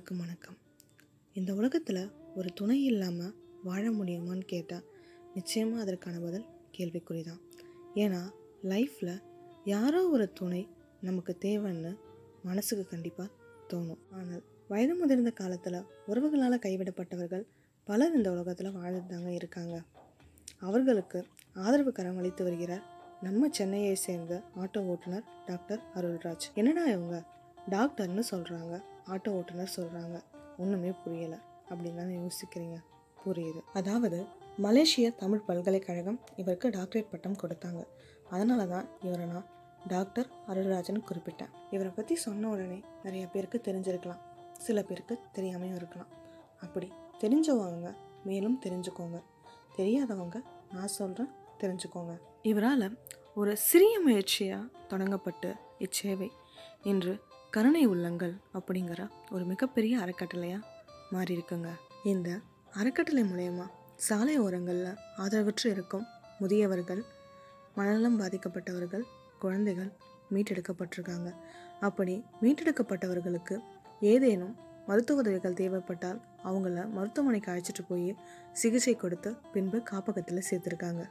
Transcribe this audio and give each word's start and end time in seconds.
அனைவருக்கும் 0.00 0.22
வணக்கம். 0.24 0.56
இந்த 1.36 1.54
உலகத்தில் 1.54 2.10
ஒரு 2.34 2.48
துணை 2.54 2.76
இல்லாமல் 2.84 3.32
வாழ 3.64 3.82
முடியுமான்னு 3.90 4.44
கேட்டால் 4.44 4.84
நிச்சயமாக 5.34 5.82
அதற்கான 5.82 6.20
பதில் 6.20 6.46
கேள்விக்குறி 6.76 7.22
தான். 7.24 7.40
ஏன்னா 7.94 8.20
லைஃப்பில் 8.62 9.10
யாரோ 9.64 10.00
ஒரு 10.08 10.26
துணை 10.32 10.68
நமக்கு 11.00 11.32
தேவைன்னு 11.40 11.92
மனசுக்கு 12.42 12.84
கண்டிப்பாக 12.86 13.28
தோணும். 13.72 14.00
ஆனால் 14.10 14.42
வயது 14.68 14.94
முதிர்ந்த 14.94 15.30
காலத்தில் 15.30 15.78
உறவுகளால் 16.06 16.64
கைவிடப்பட்டவர்கள் 16.66 17.44
பலர் 17.86 18.14
இந்த 18.14 18.30
உலகத்தில் 18.32 18.76
வாழ்ந்துட்டு 18.78 19.12
தாங்க 19.14 19.32
இருக்காங்க. 19.32 19.84
அவர்களுக்கு 20.60 21.20
ஆதரவு 21.56 21.92
கரம் 21.92 22.20
அளித்து 22.22 22.44
வருகிறார் 22.44 22.86
நம்ம 23.22 23.50
சென்னையை 23.50 23.94
சேர்ந்த 24.06 24.42
ஆட்டோ 24.62 24.82
ஓட்டுநர் 24.86 25.28
டாக்டர் 25.46 25.82
அருள்ராஜ். 25.94 26.48
என்னடா 26.54 26.84
இவங்க? 26.86 27.18
டாக்டர்னு 27.68 28.22
சொல்கிறாங்க 28.30 28.82
ஆட்டோ 29.06 29.28
ஓட்டுநர் 29.28 29.72
சொல்கிறாங்க 29.76 30.22
ஒன்றுமே 30.58 30.88
புரியலை. 30.88 31.38
அப்படின்னு 31.68 31.96
தான் 31.96 32.28
யோசிக்கிறீங்க. 32.28 32.76
புரியுது. 33.26 33.60
அதாவது 33.72 34.26
மலேசிய 34.56 35.10
தமிழ் 35.10 35.40
பல்கலைக்கழகம் 35.40 36.20
இவருக்கு 36.36 36.68
டாக்டரேட் 36.68 37.10
பட்டம் 37.10 37.36
கொடுத்தாங்க. 37.36 37.84
அதனால 38.30 38.66
தான் 38.66 38.88
இவரை 39.00 39.26
நான் 39.26 39.44
டாக்டர் 39.86 40.30
அருள்ராஜன் 40.48 41.02
குறிப்பிட்டேன். 41.08 41.48
இவரை 41.70 41.92
பற்றி 41.92 42.14
சொன்ன 42.14 42.48
உடனே 42.48 42.82
நிறைய 43.04 43.26
பேருக்கு 43.26 43.60
தெரிஞ்சிருக்கலாம். 43.64 44.18
சில 44.58 44.82
பேருக்கு 44.82 45.18
தெரியாமையும் 45.34 45.74
இருக்கலாம். 45.74 46.06
அப்படி 46.60 46.92
தெரிஞ்சவங்க 47.20 47.94
மேலும் 48.24 48.60
தெரிஞ்சுக்கோங்க. 48.62 49.22
தெரியாதவங்க 49.76 50.42
நான் 50.72 50.86
சொல்கிறேன் 50.86 51.30
தெரிஞ்சுக்கோங்க. 51.60 52.18
இவரால் 52.42 52.98
ஒரு 53.34 53.56
சிறிய 53.56 54.00
முயற்சியாக 54.00 54.64
தொடங்கப்பட்டு 54.88 55.54
இச்சேவை. 55.78 56.28
இன்று 56.82 57.20
கருணை 57.50 57.86
உள்ளங்கள் 57.86 58.34
அப்படிங்கிற 58.54 59.08
ஒரு 59.30 59.44
மிகப்பெரிய 59.44 59.98
அறக்கட்டளையாக 59.98 60.60
மாறி 61.10 61.36
இருக்குங்க 61.36 61.68
இந்த 62.04 62.38
அறக்கட்டளை 62.74 63.22
மூலயமா 63.22 63.66
சாலை 63.96 64.38
ஓரங்களில் 64.38 64.98
ஆதரவற்று 65.18 65.64
இருக்கும் 65.64 66.06
முதியவர்கள் 66.40 67.02
மனநலம் 67.74 68.20
பாதிக்கப்பட்டவர்கள் 68.20 69.02
குழந்தைகள் 69.38 69.90
மீட்டெடுக்கப்பட்டிருக்காங்க. 70.30 71.34
அப்படி 71.80 72.24
மீட்டெடுக்கப்பட்டவர்களுக்கு 72.42 73.58
ஏதேனும் 74.00 74.56
மருத்துவ 74.86 75.20
உதவிகள் 75.20 75.52
தேவைப்பட்டால் 75.52 76.20
அவங்கள 76.44 76.90
மருத்துவமனைக்கு 76.90 77.52
அழைச்சிட்டு 77.52 77.84
போய் 77.88 78.16
சிகிச்சை 78.52 78.94
கொடுத்து 78.94 79.36
பின்பு 79.52 79.82
காப்பகத்தில் 79.82 80.48
சேர்த்துருக்காங்க. 80.50 81.04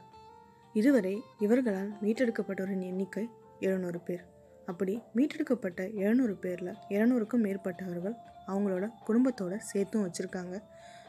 இதுவரை 0.72 1.22
இவர்களால் 1.38 1.94
மீட்டெடுக்கப்பட்டவரின் 2.02 2.82
எண்ணிக்கை 2.82 3.28
எழுநூறு 3.60 4.00
பேர். 4.00 4.38
அப்படி 4.66 5.02
மீட்டெடுக்கப்பட்ட 5.16 5.80
எழுநூறு 5.92 6.34
பேரில் 6.34 6.72
இரநூறுக்கும் 6.94 7.44
மேற்பட்டவர்கள் 7.46 8.16
அவங்களோட 8.46 8.84
குடும்பத்தோட 9.06 9.56
சேர்த்தும் 9.70 10.04
வச்சுருக்காங்க. 10.06 10.56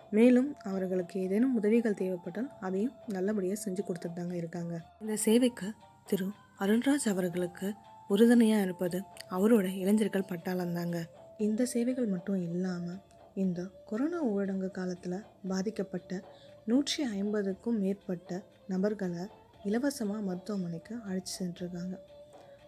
மேலும் 0.10 0.56
அவர்களுக்கு 0.64 1.20
ஏதேனும் 1.20 1.56
உதவிகள் 1.56 2.00
தேவைப்பட்டால் 2.02 2.50
அதையும் 2.60 2.96
நல்லபடியாக 3.08 3.60
செஞ்சு 3.66 3.82
கொடுத்துட்டு 3.88 4.20
தாங்க 4.20 4.36
இருக்காங்க. 4.36 4.74
இந்த 5.02 5.16
சேவைக்கு 5.16 5.68
திரு 6.10 6.28
அருண்ராஜ் 6.64 7.08
அவர்களுக்கு 7.14 7.74
உறுதுணையாக 8.10 8.66
இருப்பது 8.68 9.00
அவரோட 9.30 9.66
இளைஞர்கள் 9.82 10.30
பட்டாளம் 10.32 10.76
தாங்க. 10.80 10.98
இந்த 11.38 11.66
சேவைகள் 11.66 12.08
மட்டும் 12.08 12.42
இல்லாமல் 12.48 13.00
இந்த 13.34 13.62
கொரோனா 13.90 14.20
ஊரடங்கு 14.32 14.72
காலத்தில் 14.72 15.26
பாதிக்கப்பட்ட 15.48 16.22
நூற்றி 16.66 17.04
ஐம்பதுக்கும் 17.04 17.80
மேற்பட்ட 17.84 18.42
நபர்களை 18.68 19.24
இலவசமாக 19.64 20.22
மருத்துவமனைக்கு 20.28 20.96
அழைச்சி 21.10 21.34
சென்றிருக்காங்க. 21.40 21.96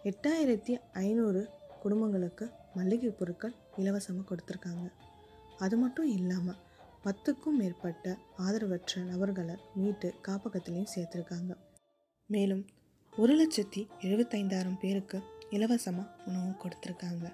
எட்டாயிரத்தி 0.08 0.78
ஐநூறு 0.92 1.48
குடும்பங்களுக்கு 1.82 2.50
மளிகை 2.74 3.10
பொருட்கள் 3.10 3.54
இலவசமாக 3.76 4.26
கொடுத்துருக்காங்க. 4.30 4.92
அது 5.58 5.76
மட்டும் 5.76 6.08
இல்லாமல் 6.08 6.56
பத்துக்கும் 7.04 7.56
மேற்பட்ட 7.58 8.16
ஆதரவற்ற 8.38 9.00
நபர்களை 9.00 9.56
மீட்டு 9.74 10.14
காப்பகத்திலையும் 10.28 10.90
சேர்த்துருக்காங்க. 10.94 11.56
மேலும் 12.26 12.66
ஒரு 13.16 13.34
லட்சத்தி 13.40 13.88
எழுபத்தைந்தாயிரம் 14.00 14.78
பேருக்கு 14.78 15.20
இலவசமாக 15.50 16.08
உணவு 16.26 16.50
கொடுத்துருக்காங்க. 16.50 17.32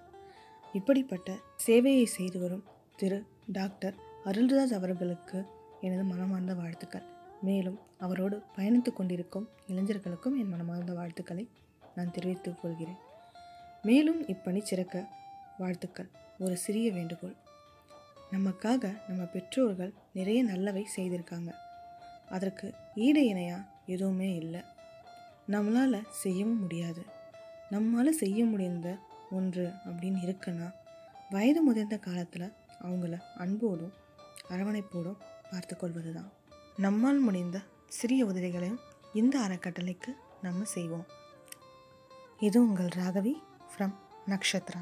இப்படிப்பட்ட 0.72 1.36
சேவையை 1.66 2.04
செய்து 2.04 2.38
வரும் 2.38 2.64
திரு. 2.96 3.24
டாக்டர். 3.52 3.94
அருள்ராஜ் 4.24 4.74
அவர்களுக்கு 4.74 5.44
எனது 5.80 6.04
மனமார்ந்த 6.04 6.54
வாழ்த்துக்கள். 6.54 7.02
மேலும் 7.42 7.78
அவரோடு 7.98 8.42
பயணித்து 8.56 8.92
கொண்டிருக்கும் 8.92 9.48
இளைஞர்களுக்கும் 9.66 10.38
என் 10.38 10.48
மனமார்ந்த 10.48 10.92
வாழ்த்துக்களை 10.92 11.48
நான் 11.96 12.10
தெரிவித்துக் 12.10 12.58
கொள்கிறேன். 12.62 12.96
மேலும் 13.82 14.26
இப்பணி 14.26 14.62
சிறக்க 14.62 15.06
வாழ்த்துக்கள். 15.58 16.10
ஒரு 16.38 16.56
சிறிய 16.56 16.92
வேண்டுகோள். 16.92 17.36
நமக்காக 18.32 18.98
நம்ம 19.08 19.24
பெற்றோர்கள் 19.24 19.94
நிறைய 20.12 20.42
நல்லவை 20.42 20.88
செய்திருக்காங்க. 20.96 21.52
அதற்கு 22.28 22.74
ஈடு 22.94 23.26
இணையாக 23.26 23.62
எதுவுமே 23.86 24.34
இல்லை. 24.34 24.60
நம்மளால் 25.48 26.08
செய்யவும் 26.10 26.60
முடியாது. 26.60 27.04
நம்மளால் 27.70 28.08
செய்ய 28.08 28.44
முடிந்த 28.44 28.96
ஒன்று 29.30 29.72
அப்படின்னு 29.84 30.18
இருக்குன்னா 30.26 30.72
வயது 31.30 31.62
முதிர்ந்த 31.62 31.98
காலத்தில் 31.98 32.52
அவங்கள 32.82 33.20
அன்போடும் 33.36 33.92
அரவணைப்போடும் 34.48 35.20
பார்த்து 35.50 35.76
கொள்வது 35.76 36.12
தான் 36.12 36.32
நம்மால் 36.76 37.18
முடிந்த 37.18 37.60
சிறிய 37.88 38.26
உதவிகளையும் 38.26 38.80
இந்த 39.14 39.38
அறக்கட்டளைக்கு 39.38 40.12
நம்ம 40.42 40.64
செய்வோம். 40.64 41.06
இது 42.40 42.58
உங்கள் 42.62 42.92
ராகவி 42.98 43.32
ஃப்ரம் 43.70 43.92
நக்ஷத்ரா. 44.28 44.80